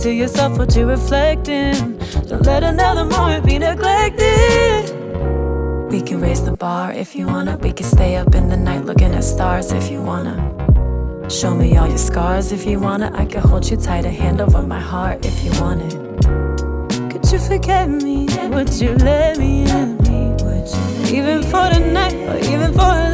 Into 0.00 0.14
yourself, 0.14 0.56
what 0.56 0.74
you 0.74 0.86
reflecting. 0.86 1.98
Don't 2.26 2.46
let 2.46 2.62
another 2.62 3.04
moment 3.04 3.44
be 3.44 3.58
neglected. 3.58 4.88
We 5.90 6.00
can 6.00 6.22
raise 6.22 6.42
the 6.42 6.52
bar 6.52 6.90
if 6.90 7.14
you 7.14 7.26
wanna. 7.26 7.58
We 7.58 7.70
can 7.74 7.84
stay 7.84 8.16
up 8.16 8.34
in 8.34 8.48
the 8.48 8.56
night 8.56 8.86
looking 8.86 9.14
at 9.14 9.22
stars 9.22 9.72
if 9.72 9.90
you 9.90 10.00
wanna. 10.00 10.36
Show 11.28 11.54
me 11.54 11.76
all 11.76 11.86
your 11.86 11.98
scars 11.98 12.50
if 12.50 12.64
you 12.64 12.80
wanna. 12.80 13.12
I 13.14 13.26
can 13.26 13.42
hold 13.42 13.68
you 13.70 13.76
tight, 13.76 14.06
a 14.06 14.10
hand 14.10 14.40
over 14.40 14.62
my 14.62 14.80
heart 14.80 15.26
if 15.26 15.44
you 15.44 15.50
want 15.60 15.82
it. 15.82 15.92
Could 17.10 17.30
you 17.30 17.38
forget 17.38 17.90
me? 17.90 18.26
Would 18.54 18.72
you 18.80 18.94
let 18.94 19.36
me 19.36 19.64
in? 19.70 20.00
Even 21.12 21.42
for 21.42 21.68
the 21.68 21.80
night 21.92 22.14
or 22.14 22.38
even 22.38 22.72
for 22.72 23.09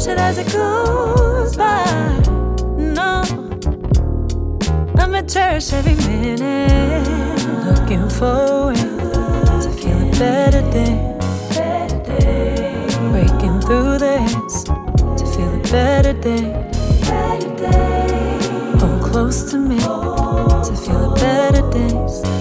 watch 0.00 0.08
it 0.08 0.18
as 0.18 0.38
it 0.38 0.50
goes 0.52 1.56
by. 1.56 1.84
No, 2.76 3.22
I'ma 4.96 5.22
cherish 5.22 5.72
every 5.72 5.94
minute. 5.94 7.06
Looking 7.66 8.08
forward 8.08 8.76
to 8.76 9.70
feel 9.78 10.00
a 10.00 10.10
better 10.18 10.62
day. 10.70 11.16
Breaking 13.10 13.60
through 13.60 13.98
this 13.98 14.64
to 14.64 15.26
feel 15.34 15.54
a 15.54 15.62
better 15.70 16.14
day. 16.14 16.52
Hold 18.78 19.02
close 19.02 19.50
to 19.50 19.58
me 19.58 19.78
to 19.78 20.76
feel 20.76 21.12
a 21.12 21.14
better 21.14 21.70
day. 21.70 22.39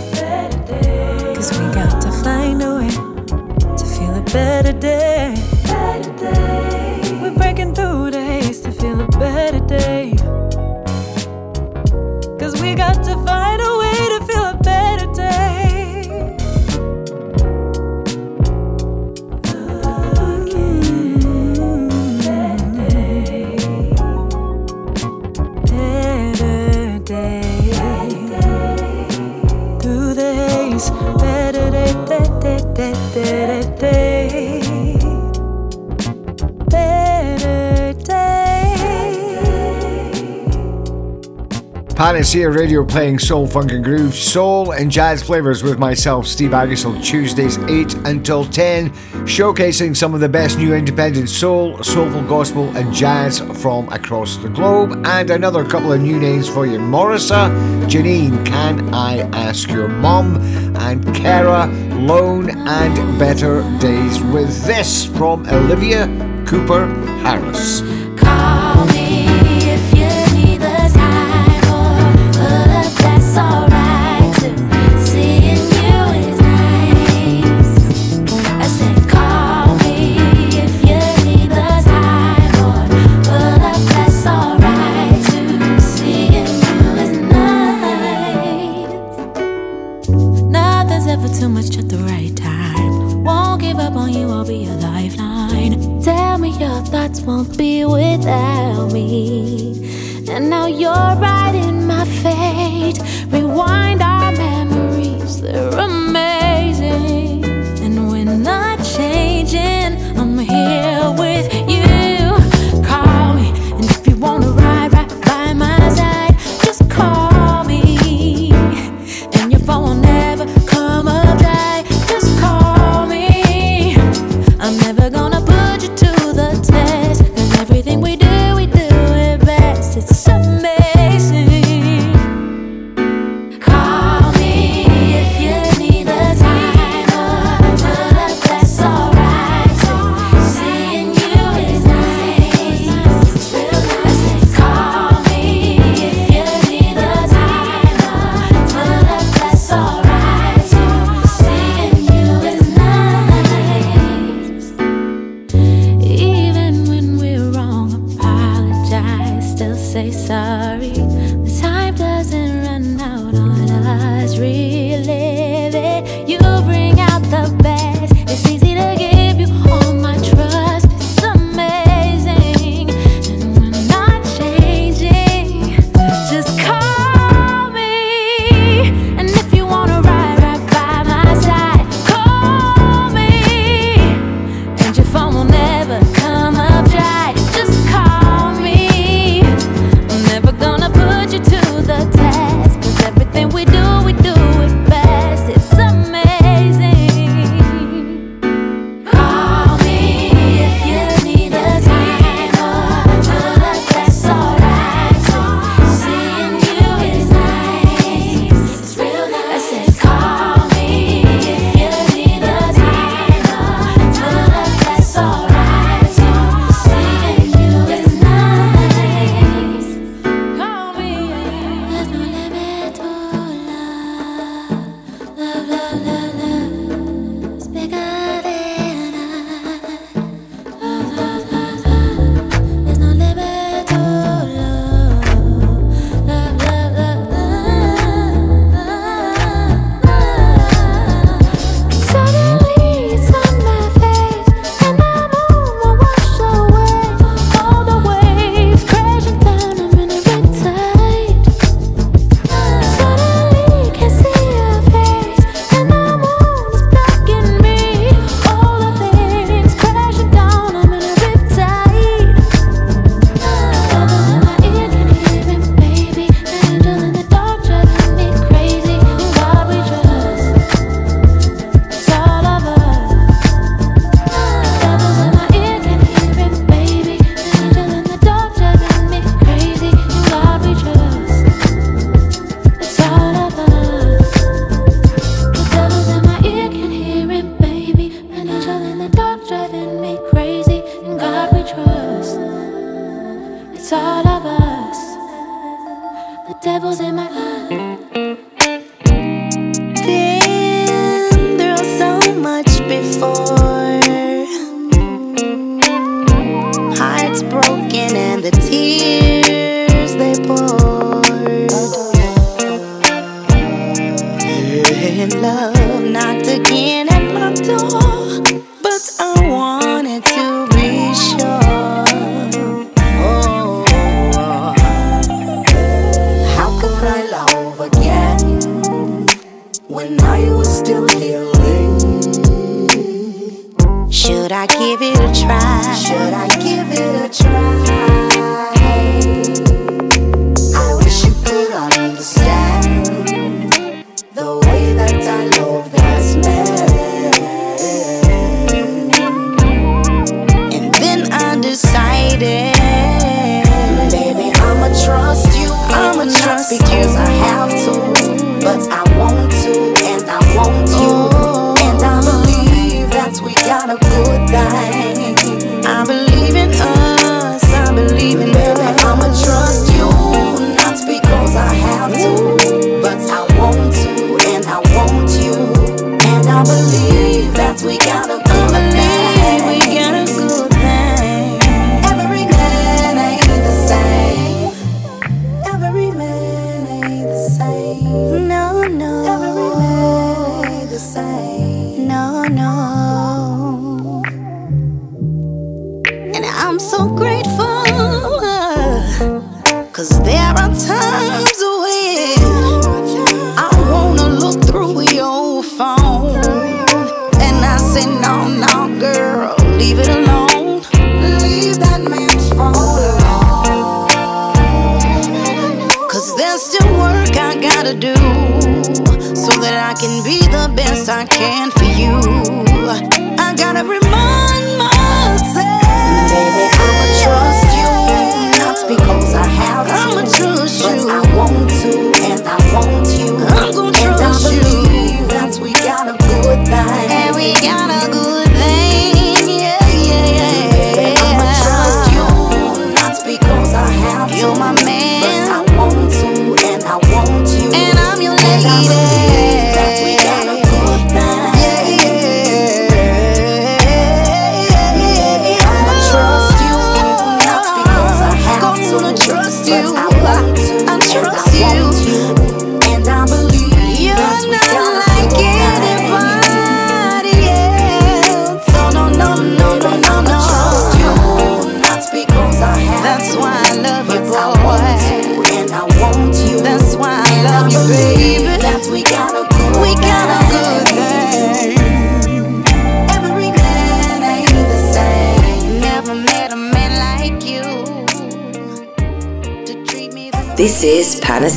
Panacea 42.29 42.51
Radio 42.51 42.85
playing 42.85 43.17
soul, 43.17 43.47
funk, 43.47 43.71
and 43.71 43.83
groove, 43.83 44.13
soul 44.13 44.73
and 44.73 44.91
jazz 44.91 45.23
flavors 45.23 45.63
with 45.63 45.79
myself, 45.79 46.27
Steve 46.27 46.51
Aggasild, 46.51 47.03
Tuesdays 47.03 47.57
8 47.57 47.95
until 48.05 48.45
10, 48.45 48.91
showcasing 49.25 49.97
some 49.97 50.13
of 50.13 50.19
the 50.19 50.29
best 50.29 50.59
new 50.59 50.75
independent 50.75 51.27
soul, 51.27 51.81
soulful 51.81 52.21
gospel, 52.25 52.69
and 52.77 52.93
jazz 52.93 53.39
from 53.59 53.89
across 53.89 54.37
the 54.37 54.49
globe. 54.49 55.01
And 55.07 55.31
another 55.31 55.65
couple 55.65 55.91
of 55.91 56.01
new 56.01 56.19
names 56.19 56.47
for 56.47 56.67
you 56.67 56.77
Morrisa, 56.77 57.49
Jeanine, 57.87 58.45
Can 58.45 58.93
I 58.93 59.21
Ask 59.31 59.71
Your 59.71 59.87
Mom, 59.87 60.35
and 60.75 61.03
Kera, 61.05 61.67
Lone 62.07 62.51
and 62.51 63.17
Better 63.17 63.63
Days 63.79 64.21
with 64.21 64.65
this 64.65 65.07
from 65.17 65.47
Olivia 65.47 66.05
Kuper 66.45 66.95
Harris. 67.23 67.81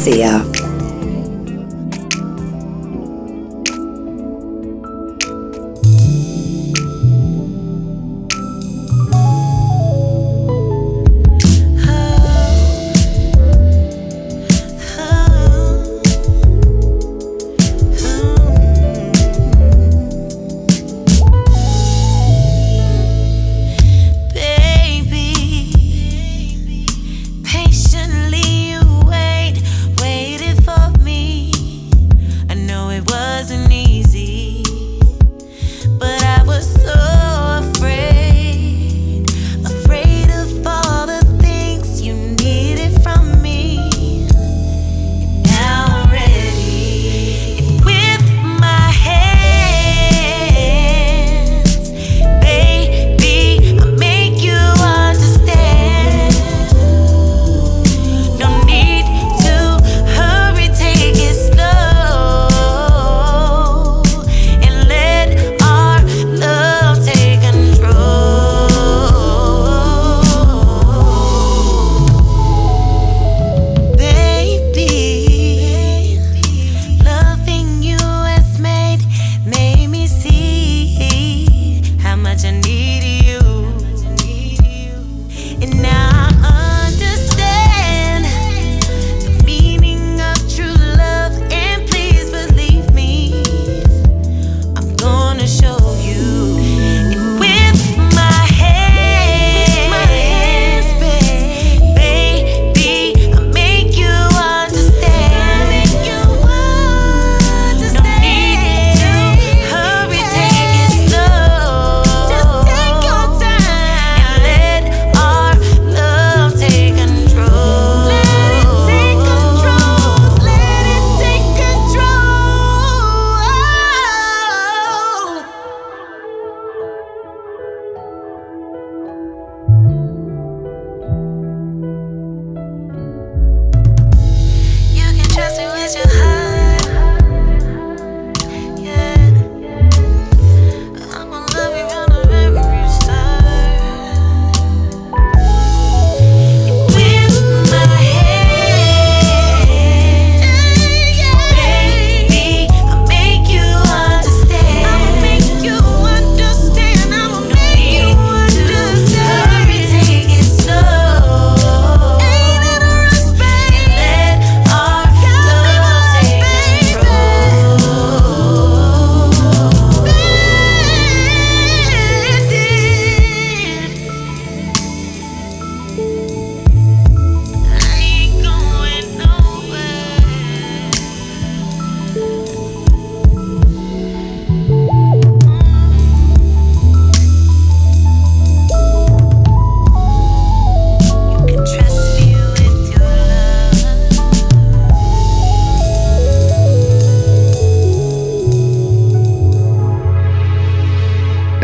Is 0.09 0.62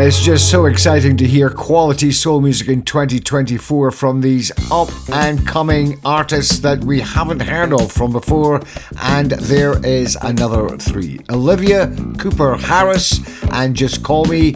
It's 0.08 0.24
just 0.24 0.50
so 0.50 0.64
exciting 0.64 1.18
to 1.18 1.26
hear 1.26 1.50
quality 1.50 2.12
soul 2.12 2.40
music 2.40 2.68
in 2.68 2.80
2024 2.80 3.90
from 3.90 4.22
these 4.22 4.50
up 4.70 4.88
and 5.12 5.46
coming 5.46 6.00
artists 6.02 6.60
that 6.60 6.82
we 6.82 6.98
haven't 7.00 7.40
heard 7.40 7.74
of 7.74 7.92
from 7.92 8.12
before. 8.12 8.62
And 9.02 9.32
there 9.32 9.84
is 9.84 10.16
another 10.22 10.78
three 10.78 11.20
Olivia 11.28 11.88
Kuper 12.16 12.58
Harris 12.58 13.20
and 13.52 13.76
Just 13.76 14.02
Call 14.02 14.24
Me. 14.24 14.54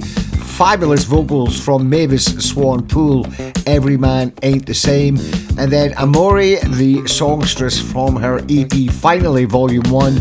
Fabulous 0.57 1.05
vocals 1.05 1.61
from 1.61 1.87
Mavis 1.87 2.25
Swan 2.49 2.89
Poole, 2.89 3.27
Every 3.67 3.99
Man 3.99 4.33
Ain't 4.43 4.65
the 4.65 4.73
Same. 4.73 5.19
And 5.59 5.71
then 5.71 5.93
Amori, 5.99 6.57
the 6.65 7.07
songstress 7.07 7.79
from 7.79 8.17
her 8.17 8.39
EP 8.49 8.91
Finally 8.91 9.45
Volume 9.45 9.91
1, 9.91 10.17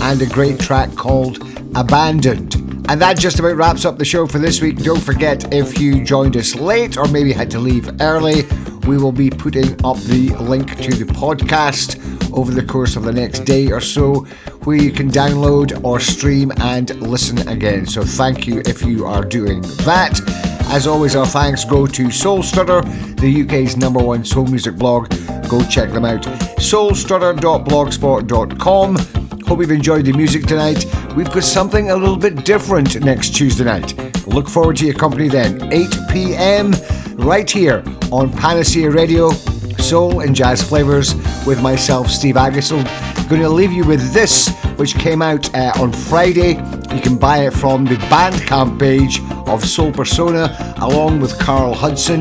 and 0.00 0.20
a 0.20 0.26
great 0.26 0.58
track 0.58 0.92
called 0.96 1.38
Abandoned. 1.76 2.61
And 2.92 3.00
that 3.00 3.18
just 3.18 3.38
about 3.38 3.56
wraps 3.56 3.86
up 3.86 3.96
the 3.96 4.04
show 4.04 4.26
for 4.26 4.38
this 4.38 4.60
week. 4.60 4.76
Don't 4.76 5.00
forget 5.00 5.50
if 5.50 5.80
you 5.80 6.04
joined 6.04 6.36
us 6.36 6.54
late 6.54 6.98
or 6.98 7.08
maybe 7.08 7.32
had 7.32 7.50
to 7.52 7.58
leave 7.58 7.88
early, 8.02 8.42
we 8.86 8.98
will 8.98 9.12
be 9.12 9.30
putting 9.30 9.82
up 9.82 9.96
the 9.96 10.36
link 10.38 10.76
to 10.76 10.94
the 10.94 11.06
podcast 11.06 11.96
over 12.34 12.52
the 12.52 12.62
course 12.62 12.94
of 12.94 13.04
the 13.04 13.12
next 13.12 13.46
day 13.46 13.72
or 13.72 13.80
so 13.80 14.26
where 14.64 14.76
you 14.76 14.92
can 14.92 15.10
download 15.10 15.82
or 15.82 16.00
stream 16.00 16.52
and 16.58 16.90
listen 17.00 17.38
again. 17.48 17.86
So 17.86 18.02
thank 18.02 18.46
you 18.46 18.60
if 18.66 18.82
you 18.82 19.06
are 19.06 19.24
doing 19.24 19.62
that. 19.86 20.20
As 20.66 20.86
always, 20.86 21.16
our 21.16 21.24
thanks 21.24 21.64
go 21.64 21.86
to 21.86 22.10
Soul 22.10 22.42
Strutter, 22.42 22.82
the 22.82 23.42
UK's 23.42 23.78
number 23.78 24.04
one 24.04 24.22
soul 24.22 24.44
music 24.44 24.76
blog. 24.76 25.08
Go 25.48 25.64
check 25.64 25.92
them 25.92 26.04
out. 26.04 26.24
soulstrutter.blogspot.com. 26.60 29.31
Hope 29.46 29.60
you've 29.60 29.70
enjoyed 29.70 30.04
the 30.04 30.12
music 30.12 30.46
tonight. 30.46 30.84
We've 31.16 31.30
got 31.30 31.44
something 31.44 31.90
a 31.90 31.96
little 31.96 32.16
bit 32.16 32.44
different 32.44 33.00
next 33.02 33.34
Tuesday 33.34 33.64
night. 33.64 34.26
Look 34.26 34.48
forward 34.48 34.76
to 34.76 34.86
your 34.86 34.94
company 34.94 35.28
then. 35.28 35.72
8 35.72 35.88
p.m. 36.10 36.72
right 37.16 37.48
here 37.50 37.82
on 38.10 38.32
Panacea 38.32 38.90
Radio, 38.90 39.30
Soul 39.78 40.20
and 40.20 40.34
Jazz 40.34 40.62
Flavors 40.62 41.14
with 41.46 41.60
myself, 41.60 42.08
Steve 42.08 42.36
Aggasild. 42.36 42.84
Going 43.28 43.42
to 43.42 43.48
leave 43.48 43.72
you 43.72 43.84
with 43.84 44.12
this, 44.12 44.48
which 44.76 44.94
came 44.94 45.22
out 45.22 45.54
uh, 45.54 45.72
on 45.78 45.92
Friday. 45.92 46.56
You 46.94 47.00
can 47.00 47.16
buy 47.16 47.46
it 47.46 47.52
from 47.52 47.84
the 47.84 47.96
Bandcamp 47.96 48.78
page 48.78 49.20
of 49.48 49.64
Soul 49.64 49.92
Persona, 49.92 50.74
along 50.80 51.20
with 51.20 51.38
Carl 51.38 51.74
Hudson. 51.74 52.20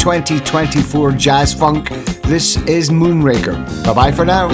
2024 0.00 1.12
Jazz 1.12 1.52
Funk. 1.52 1.90
This 2.22 2.56
is 2.66 2.88
Moonraker. 2.88 3.84
Bye 3.84 3.92
bye 3.92 4.12
for 4.12 4.24
now. 4.24 4.48